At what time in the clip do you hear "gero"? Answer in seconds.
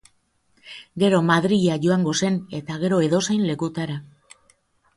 1.03-1.19, 2.85-3.01